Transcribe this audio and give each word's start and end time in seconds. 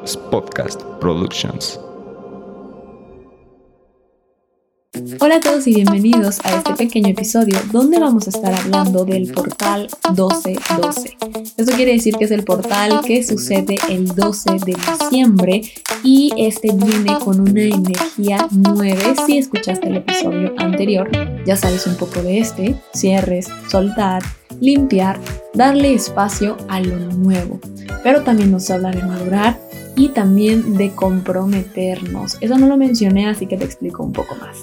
Podcast 0.00 0.82
Productions. 0.98 1.78
Hola 5.20 5.36
a 5.36 5.40
todos 5.40 5.66
y 5.66 5.74
bienvenidos 5.74 6.40
a 6.42 6.56
este 6.56 6.74
pequeño 6.74 7.08
episodio 7.08 7.58
donde 7.70 7.98
vamos 7.98 8.26
a 8.26 8.30
estar 8.30 8.54
hablando 8.54 9.04
del 9.04 9.30
portal 9.30 9.88
1212. 10.08 11.18
Esto 11.58 11.72
quiere 11.76 11.92
decir 11.92 12.16
que 12.16 12.24
es 12.24 12.30
el 12.30 12.44
portal 12.44 13.02
que 13.04 13.22
sucede 13.22 13.76
el 13.90 14.06
12 14.06 14.52
de 14.64 14.74
diciembre 14.74 15.62
y 16.02 16.32
este 16.38 16.72
viene 16.72 17.18
con 17.18 17.40
una 17.40 17.62
energía 17.62 18.48
9. 18.50 19.14
Si 19.26 19.36
escuchaste 19.36 19.86
el 19.88 19.98
episodio 19.98 20.54
anterior, 20.56 21.10
ya 21.44 21.56
sabes 21.56 21.86
un 21.86 21.96
poco 21.96 22.22
de 22.22 22.38
este, 22.38 22.74
cierres, 22.94 23.48
soltar, 23.68 24.22
limpiar, 24.60 25.20
darle 25.52 25.92
espacio 25.92 26.56
a 26.68 26.80
lo 26.80 26.96
nuevo. 26.96 27.60
Pero 28.02 28.22
también 28.22 28.50
nos 28.50 28.70
habla 28.70 28.92
de 28.92 29.02
madurar 29.02 29.70
y 30.00 30.08
también 30.08 30.78
de 30.78 30.92
comprometernos. 30.92 32.38
Eso 32.40 32.56
no 32.56 32.66
lo 32.66 32.78
mencioné, 32.78 33.28
así 33.28 33.44
que 33.44 33.58
te 33.58 33.66
explico 33.66 34.02
un 34.02 34.12
poco 34.12 34.34
más. 34.36 34.62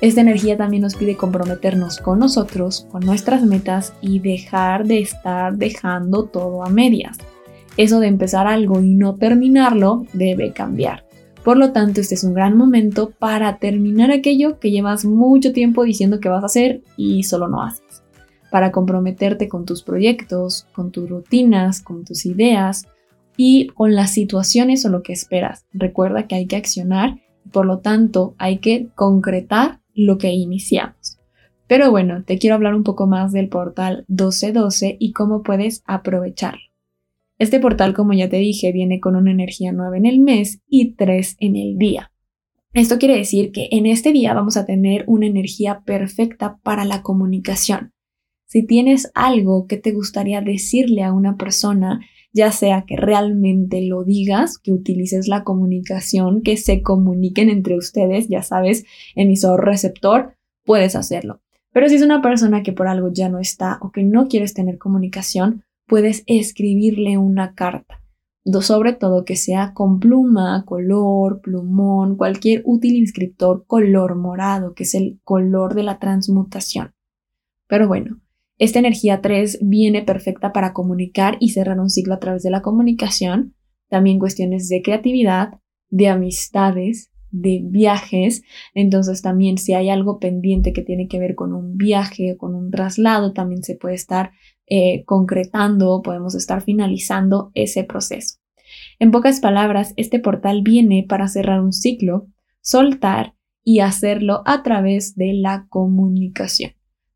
Esta 0.00 0.20
energía 0.20 0.56
también 0.56 0.84
nos 0.84 0.94
pide 0.94 1.16
comprometernos 1.16 1.98
con 1.98 2.20
nosotros, 2.20 2.86
con 2.92 3.04
nuestras 3.04 3.42
metas 3.42 3.94
y 4.00 4.20
dejar 4.20 4.86
de 4.86 5.00
estar 5.00 5.56
dejando 5.56 6.26
todo 6.26 6.64
a 6.64 6.68
medias. 6.68 7.18
Eso 7.76 7.98
de 7.98 8.06
empezar 8.06 8.46
algo 8.46 8.80
y 8.80 8.94
no 8.94 9.16
terminarlo 9.16 10.06
debe 10.12 10.52
cambiar. 10.52 11.04
Por 11.42 11.56
lo 11.56 11.72
tanto, 11.72 12.00
este 12.00 12.14
es 12.14 12.22
un 12.22 12.34
gran 12.34 12.56
momento 12.56 13.10
para 13.10 13.58
terminar 13.58 14.12
aquello 14.12 14.60
que 14.60 14.70
llevas 14.70 15.04
mucho 15.04 15.52
tiempo 15.52 15.82
diciendo 15.82 16.20
que 16.20 16.28
vas 16.28 16.44
a 16.44 16.46
hacer 16.46 16.82
y 16.96 17.24
solo 17.24 17.48
no 17.48 17.64
haces. 17.64 18.04
Para 18.52 18.70
comprometerte 18.70 19.48
con 19.48 19.64
tus 19.64 19.82
proyectos, 19.82 20.68
con 20.76 20.92
tus 20.92 21.10
rutinas, 21.10 21.80
con 21.80 22.04
tus 22.04 22.24
ideas 22.24 22.86
y 23.42 23.68
con 23.68 23.94
las 23.94 24.12
situaciones 24.12 24.84
o 24.84 24.90
lo 24.90 25.02
que 25.02 25.14
esperas. 25.14 25.64
Recuerda 25.72 26.26
que 26.26 26.34
hay 26.34 26.44
que 26.44 26.56
accionar 26.56 27.22
y 27.42 27.48
por 27.48 27.64
lo 27.64 27.78
tanto 27.78 28.34
hay 28.36 28.58
que 28.58 28.88
concretar 28.94 29.80
lo 29.94 30.18
que 30.18 30.30
iniciamos. 30.30 31.18
Pero 31.66 31.90
bueno, 31.90 32.22
te 32.22 32.36
quiero 32.36 32.56
hablar 32.56 32.74
un 32.74 32.82
poco 32.82 33.06
más 33.06 33.32
del 33.32 33.48
portal 33.48 34.04
1212 34.08 34.98
y 35.00 35.12
cómo 35.12 35.42
puedes 35.42 35.82
aprovecharlo. 35.86 36.60
Este 37.38 37.60
portal, 37.60 37.94
como 37.94 38.12
ya 38.12 38.28
te 38.28 38.36
dije, 38.36 38.72
viene 38.72 39.00
con 39.00 39.16
una 39.16 39.30
energía 39.30 39.72
9 39.72 39.96
en 39.96 40.04
el 40.04 40.20
mes 40.20 40.60
y 40.68 40.92
3 40.92 41.38
en 41.40 41.56
el 41.56 41.78
día. 41.78 42.12
Esto 42.74 42.98
quiere 42.98 43.16
decir 43.16 43.52
que 43.52 43.68
en 43.70 43.86
este 43.86 44.12
día 44.12 44.34
vamos 44.34 44.58
a 44.58 44.66
tener 44.66 45.04
una 45.06 45.26
energía 45.26 45.80
perfecta 45.86 46.58
para 46.62 46.84
la 46.84 47.00
comunicación. 47.00 47.94
Si 48.44 48.66
tienes 48.66 49.10
algo 49.14 49.66
que 49.66 49.78
te 49.78 49.92
gustaría 49.92 50.42
decirle 50.42 51.04
a 51.04 51.14
una 51.14 51.36
persona, 51.38 52.00
ya 52.32 52.52
sea 52.52 52.84
que 52.86 52.96
realmente 52.96 53.82
lo 53.82 54.04
digas, 54.04 54.58
que 54.58 54.72
utilices 54.72 55.28
la 55.28 55.44
comunicación, 55.44 56.42
que 56.42 56.56
se 56.56 56.82
comuniquen 56.82 57.48
entre 57.48 57.76
ustedes, 57.76 58.28
ya 58.28 58.42
sabes, 58.42 58.84
emisor, 59.14 59.64
receptor, 59.64 60.34
puedes 60.64 60.96
hacerlo. 60.96 61.40
Pero 61.72 61.88
si 61.88 61.96
es 61.96 62.02
una 62.02 62.22
persona 62.22 62.62
que 62.62 62.72
por 62.72 62.88
algo 62.88 63.10
ya 63.12 63.28
no 63.28 63.38
está 63.38 63.78
o 63.80 63.90
que 63.92 64.02
no 64.02 64.28
quieres 64.28 64.54
tener 64.54 64.78
comunicación, 64.78 65.64
puedes 65.86 66.22
escribirle 66.26 67.18
una 67.18 67.54
carta. 67.54 68.00
Sobre 68.44 68.94
todo 68.94 69.24
que 69.24 69.36
sea 69.36 69.74
con 69.74 70.00
pluma, 70.00 70.64
color, 70.64 71.40
plumón, 71.40 72.16
cualquier 72.16 72.62
útil 72.64 72.96
inscriptor 72.96 73.66
color 73.66 74.16
morado, 74.16 74.74
que 74.74 74.84
es 74.84 74.94
el 74.94 75.20
color 75.24 75.74
de 75.74 75.82
la 75.82 75.98
transmutación. 75.98 76.92
Pero 77.68 77.86
bueno, 77.86 78.20
esta 78.60 78.78
energía 78.78 79.22
3 79.22 79.60
viene 79.62 80.02
perfecta 80.02 80.52
para 80.52 80.74
comunicar 80.74 81.38
y 81.40 81.48
cerrar 81.48 81.80
un 81.80 81.88
ciclo 81.88 82.12
a 82.12 82.18
través 82.18 82.42
de 82.42 82.50
la 82.50 82.60
comunicación, 82.60 83.54
también 83.88 84.18
cuestiones 84.18 84.68
de 84.68 84.82
creatividad, 84.82 85.54
de 85.88 86.08
amistades, 86.08 87.10
de 87.30 87.62
viajes. 87.64 88.42
Entonces 88.74 89.22
también 89.22 89.56
si 89.56 89.72
hay 89.72 89.88
algo 89.88 90.18
pendiente 90.18 90.74
que 90.74 90.82
tiene 90.82 91.08
que 91.08 91.18
ver 91.18 91.36
con 91.36 91.54
un 91.54 91.78
viaje 91.78 92.34
o 92.34 92.36
con 92.36 92.54
un 92.54 92.70
traslado, 92.70 93.32
también 93.32 93.62
se 93.62 93.76
puede 93.76 93.94
estar 93.94 94.32
eh, 94.66 95.04
concretando, 95.06 96.02
podemos 96.02 96.34
estar 96.34 96.60
finalizando 96.60 97.52
ese 97.54 97.84
proceso. 97.84 98.40
En 98.98 99.10
pocas 99.10 99.40
palabras, 99.40 99.94
este 99.96 100.18
portal 100.18 100.60
viene 100.62 101.06
para 101.08 101.28
cerrar 101.28 101.62
un 101.62 101.72
ciclo, 101.72 102.26
soltar 102.60 103.32
y 103.64 103.80
hacerlo 103.80 104.42
a 104.44 104.62
través 104.62 105.16
de 105.16 105.32
la 105.32 105.66
comunicación 105.70 106.72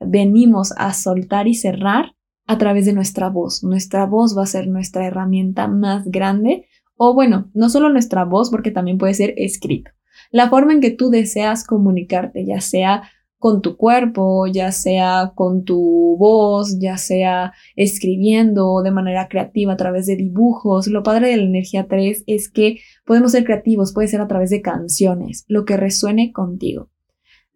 venimos 0.00 0.72
a 0.76 0.92
soltar 0.92 1.48
y 1.48 1.54
cerrar 1.54 2.14
a 2.46 2.58
través 2.58 2.86
de 2.86 2.92
nuestra 2.92 3.28
voz. 3.28 3.64
Nuestra 3.64 4.06
voz 4.06 4.36
va 4.36 4.44
a 4.44 4.46
ser 4.46 4.68
nuestra 4.68 5.06
herramienta 5.06 5.68
más 5.68 6.04
grande 6.06 6.66
o 6.96 7.14
bueno, 7.14 7.50
no 7.54 7.68
solo 7.68 7.90
nuestra 7.90 8.24
voz 8.24 8.50
porque 8.50 8.70
también 8.70 8.98
puede 8.98 9.14
ser 9.14 9.34
escrito. 9.36 9.90
La 10.30 10.48
forma 10.48 10.72
en 10.72 10.80
que 10.80 10.90
tú 10.90 11.10
deseas 11.10 11.64
comunicarte, 11.64 12.44
ya 12.46 12.60
sea 12.60 13.02
con 13.38 13.60
tu 13.60 13.76
cuerpo, 13.76 14.46
ya 14.46 14.72
sea 14.72 15.32
con 15.34 15.64
tu 15.64 16.16
voz, 16.18 16.78
ya 16.80 16.96
sea 16.96 17.52
escribiendo 17.76 18.82
de 18.82 18.90
manera 18.90 19.28
creativa 19.28 19.74
a 19.74 19.76
través 19.76 20.06
de 20.06 20.16
dibujos. 20.16 20.86
Lo 20.86 21.02
padre 21.02 21.28
de 21.28 21.36
la 21.36 21.44
energía 21.44 21.86
3 21.86 22.24
es 22.26 22.48
que 22.50 22.78
podemos 23.04 23.32
ser 23.32 23.44
creativos, 23.44 23.92
puede 23.92 24.08
ser 24.08 24.22
a 24.22 24.28
través 24.28 24.50
de 24.50 24.62
canciones, 24.62 25.44
lo 25.48 25.64
que 25.64 25.76
resuene 25.76 26.32
contigo. 26.32 26.88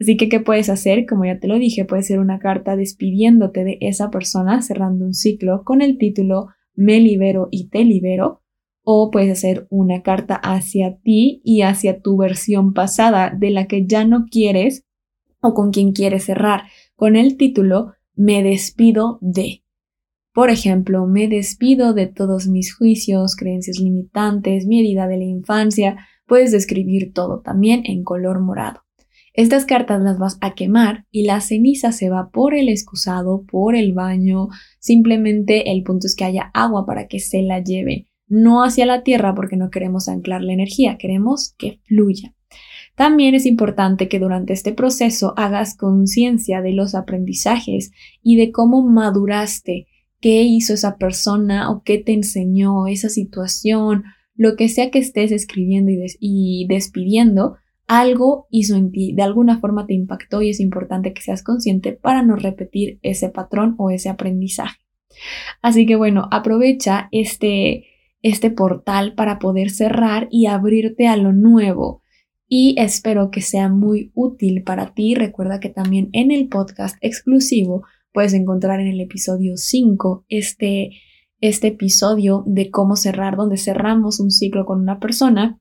Así 0.01 0.17
que, 0.17 0.31
¿qué 0.31 0.41
puedes 0.41 0.71
hacer? 0.71 1.05
Como 1.05 1.27
ya 1.27 1.39
te 1.39 1.47
lo 1.47 1.59
dije, 1.59 1.85
puede 1.85 2.03
ser 2.03 2.21
una 2.21 2.39
carta 2.39 2.75
despidiéndote 2.75 3.65
de 3.65 3.77
esa 3.83 4.11
persona, 4.11 4.63
cerrando 4.63 5.05
un 5.05 5.13
ciclo 5.13 5.63
con 5.63 5.83
el 5.83 5.99
título 5.99 6.49
Me 6.75 7.01
libero 7.01 7.49
y 7.51 7.69
te 7.69 7.85
libero. 7.85 8.43
O 8.83 9.11
puedes 9.11 9.31
hacer 9.31 9.67
una 9.69 10.03
carta 10.03 10.37
hacia 10.37 10.97
ti 10.97 11.43
y 11.45 11.61
hacia 11.63 12.01
tu 12.01 12.17
versión 12.17 12.73
pasada 12.73 13.31
de 13.39 13.51
la 13.51 13.67
que 13.67 13.87
ya 13.87 14.07
no 14.07 14.25
quieres 14.31 14.87
o 15.43 15.53
con 15.53 15.71
quien 15.71 15.93
quieres 15.93 16.25
cerrar, 16.25 16.63
con 16.97 17.15
el 17.15 17.37
título 17.37 17.93
Me 18.15 18.43
despido 18.43 19.19
de. 19.21 19.65
Por 20.33 20.49
ejemplo, 20.49 21.07
me 21.07 21.29
despido 21.29 21.93
de 21.93 22.07
todos 22.07 22.47
mis 22.47 22.75
juicios, 22.75 23.37
creencias 23.37 23.79
limitantes, 23.79 24.67
mi 24.67 24.81
herida 24.81 25.07
de 25.09 25.19
la 25.19 25.25
infancia. 25.25 25.99
Puedes 26.27 26.53
describir 26.53 27.13
todo 27.13 27.41
también 27.41 27.83
en 27.85 28.03
color 28.03 28.41
morado. 28.41 28.81
Estas 29.33 29.65
cartas 29.65 30.01
las 30.03 30.19
vas 30.19 30.39
a 30.41 30.55
quemar 30.55 31.07
y 31.11 31.25
la 31.25 31.41
ceniza 31.41 31.93
se 31.93 32.11
va 32.11 32.31
por 32.31 32.55
el 32.55 32.69
excusado, 32.69 33.45
por 33.45 33.77
el 33.77 33.93
baño. 33.93 34.49
Simplemente 34.81 35.71
el 35.71 35.83
punto 35.85 36.07
es 36.07 36.17
que 36.17 36.25
haya 36.25 36.51
agua 36.53 36.85
para 36.85 37.07
que 37.07 37.21
se 37.21 37.43
la 37.43 37.63
lleve, 37.63 38.09
no 38.27 38.65
hacia 38.65 38.87
la 38.87 39.03
tierra 39.03 39.35
porque 39.35 39.57
no 39.57 39.71
queremos 39.71 40.09
anclar 40.09 40.43
la 40.43 40.53
energía, 40.53 40.99
queremos 40.99 41.55
que 41.59 41.81
fluya. 41.85 42.35
También 42.97 43.35
es 43.35 43.47
importante 43.47 44.09
que 44.09 44.19
durante 44.19 44.53
este 44.53 44.73
proceso 44.73 45.33
hagas 45.37 45.77
conciencia 45.77 46.61
de 46.61 46.73
los 46.73 46.95
aprendizajes 46.95 47.93
y 48.23 48.37
de 48.37 48.51
cómo 48.51 48.83
maduraste, 48.83 49.87
qué 50.21 50.43
hizo 50.43 50.75
esa 50.75 50.97
persona 50.97 51.71
o 51.71 51.83
qué 51.83 51.99
te 51.99 52.13
enseñó 52.13 52.89
esa 52.89 53.09
situación, 53.09 54.05
lo 54.35 54.57
que 54.57 54.69
sea 54.69 54.91
que 54.91 54.99
estés 54.99 55.33
escribiendo 55.33 55.91
y, 55.91 56.05
y 56.19 56.67
despidiendo, 56.69 57.57
algo 57.91 58.47
hizo 58.51 58.77
en 58.77 58.93
ti, 58.93 59.13
de 59.17 59.23
alguna 59.23 59.59
forma 59.59 59.85
te 59.85 59.95
impactó 59.95 60.43
y 60.43 60.51
es 60.51 60.61
importante 60.61 61.13
que 61.13 61.23
seas 61.23 61.43
consciente 61.43 61.93
para 61.93 62.23
no 62.23 62.37
repetir 62.37 63.01
ese 63.03 63.31
patrón 63.31 63.75
o 63.79 63.91
ese 63.91 64.09
aprendizaje. 64.09 64.79
Así 65.61 65.87
que 65.87 65.97
bueno, 65.97 66.29
aprovecha 66.31 67.09
este, 67.11 67.87
este 68.23 68.53
portal 68.53 69.15
para 69.17 69.41
poder 69.41 69.71
cerrar 69.71 70.29
y 70.31 70.47
abrirte 70.47 71.09
a 71.09 71.17
lo 71.17 71.33
nuevo. 71.33 72.05
Y 72.47 72.77
espero 72.79 73.33
que 73.33 73.41
sea 73.41 73.69
muy 73.69 74.13
útil 74.15 74.63
para 74.63 74.95
ti. 74.95 75.17
Recuerda 75.17 75.59
que 75.59 75.69
también 75.69 76.11
en 76.13 76.31
el 76.31 76.47
podcast 76.47 76.97
exclusivo 77.01 77.83
puedes 78.13 78.35
encontrar 78.35 78.79
en 78.79 78.87
el 78.87 79.01
episodio 79.01 79.57
5 79.57 80.27
este, 80.29 80.91
este 81.41 81.69
episodio 81.69 82.45
de 82.47 82.71
cómo 82.71 82.95
cerrar, 82.95 83.35
donde 83.35 83.57
cerramos 83.57 84.21
un 84.21 84.31
ciclo 84.31 84.65
con 84.65 84.81
una 84.81 85.01
persona 85.01 85.60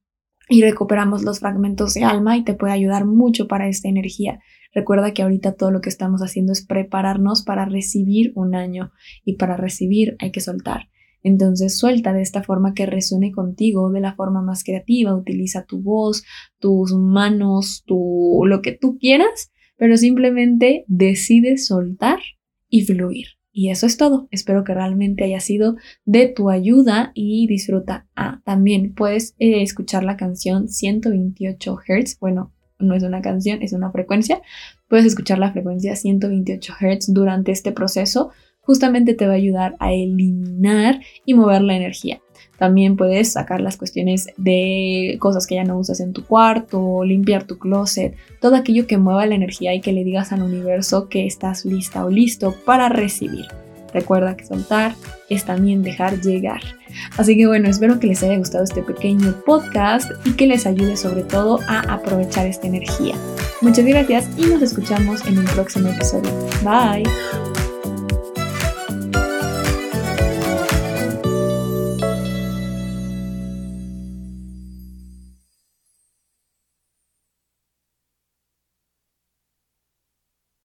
y 0.49 0.63
recuperamos 0.63 1.23
los 1.23 1.39
fragmentos 1.39 1.93
de 1.93 2.03
alma 2.03 2.35
y 2.35 2.43
te 2.43 2.55
puede 2.55 2.73
ayudar 2.73 3.05
mucho 3.05 3.47
para 3.47 3.67
esta 3.67 3.87
energía. 3.87 4.39
Recuerda 4.73 5.13
que 5.13 5.21
ahorita 5.21 5.55
todo 5.55 5.71
lo 5.71 5.81
que 5.81 5.89
estamos 5.89 6.21
haciendo 6.21 6.53
es 6.53 6.65
prepararnos 6.65 7.43
para 7.43 7.65
recibir 7.65 8.31
un 8.35 8.55
año 8.55 8.91
y 9.23 9.35
para 9.35 9.57
recibir 9.57 10.15
hay 10.19 10.31
que 10.31 10.41
soltar. 10.41 10.89
Entonces 11.21 11.77
suelta 11.77 12.13
de 12.13 12.21
esta 12.21 12.43
forma 12.43 12.73
que 12.73 12.85
resuene 12.85 13.31
contigo, 13.31 13.91
de 13.91 13.99
la 13.99 14.15
forma 14.15 14.41
más 14.41 14.63
creativa, 14.63 15.15
utiliza 15.15 15.65
tu 15.65 15.81
voz, 15.81 16.23
tus 16.59 16.93
manos, 16.93 17.83
tu 17.85 18.43
lo 18.45 18.61
que 18.61 18.71
tú 18.71 18.97
quieras, 18.97 19.51
pero 19.77 19.97
simplemente 19.97 20.85
decide 20.87 21.57
soltar 21.57 22.19
y 22.69 22.85
fluir. 22.85 23.38
Y 23.51 23.69
eso 23.69 23.85
es 23.85 23.97
todo. 23.97 24.27
Espero 24.31 24.63
que 24.63 24.73
realmente 24.73 25.23
haya 25.23 25.39
sido 25.39 25.75
de 26.05 26.27
tu 26.27 26.49
ayuda 26.49 27.11
y 27.15 27.47
disfruta. 27.47 28.07
Ah, 28.15 28.41
también 28.45 28.93
puedes 28.93 29.35
eh, 29.39 29.61
escuchar 29.61 30.03
la 30.03 30.17
canción 30.17 30.67
128 30.67 31.77
Hz. 31.77 32.19
Bueno, 32.19 32.53
no 32.77 32.95
es 32.95 33.03
una 33.03 33.21
canción, 33.21 33.61
es 33.61 33.73
una 33.73 33.91
frecuencia. 33.91 34.41
Puedes 34.87 35.05
escuchar 35.05 35.39
la 35.39 35.51
frecuencia 35.51 35.95
128 35.95 36.73
Hz 36.79 37.13
durante 37.13 37.51
este 37.51 37.71
proceso. 37.71 38.31
Justamente 38.61 39.13
te 39.13 39.25
va 39.25 39.33
a 39.33 39.37
ayudar 39.37 39.75
a 39.79 39.93
eliminar 39.93 41.01
y 41.25 41.33
mover 41.33 41.61
la 41.61 41.75
energía. 41.75 42.21
También 42.57 42.97
puedes 42.97 43.31
sacar 43.31 43.61
las 43.61 43.77
cuestiones 43.77 44.27
de 44.37 45.17
cosas 45.19 45.47
que 45.47 45.55
ya 45.55 45.63
no 45.63 45.77
usas 45.77 45.99
en 45.99 46.13
tu 46.13 46.25
cuarto, 46.25 47.03
limpiar 47.03 47.43
tu 47.43 47.57
closet, 47.57 48.15
todo 48.41 48.55
aquello 48.55 48.87
que 48.87 48.97
mueva 48.97 49.25
la 49.25 49.35
energía 49.35 49.73
y 49.73 49.81
que 49.81 49.93
le 49.93 50.03
digas 50.03 50.31
al 50.31 50.41
universo 50.41 51.09
que 51.09 51.25
estás 51.25 51.65
lista 51.65 52.05
o 52.05 52.09
listo 52.09 52.55
para 52.65 52.89
recibir. 52.89 53.45
Recuerda 53.93 54.37
que 54.37 54.45
soltar 54.45 54.95
es 55.29 55.45
también 55.45 55.83
dejar 55.83 56.21
llegar. 56.21 56.61
Así 57.17 57.37
que 57.37 57.47
bueno, 57.47 57.69
espero 57.69 57.99
que 57.99 58.07
les 58.07 58.23
haya 58.23 58.37
gustado 58.37 58.63
este 58.63 58.81
pequeño 58.81 59.35
podcast 59.45 60.11
y 60.25 60.33
que 60.33 60.47
les 60.47 60.65
ayude 60.65 60.97
sobre 60.97 61.23
todo 61.23 61.59
a 61.67 61.79
aprovechar 61.93 62.47
esta 62.47 62.67
energía. 62.67 63.15
Muchas 63.61 63.85
gracias 63.85 64.29
y 64.37 64.45
nos 64.45 64.61
escuchamos 64.61 65.25
en 65.25 65.39
un 65.39 65.45
próximo 65.45 65.89
episodio. 65.89 66.31
Bye. 66.63 67.58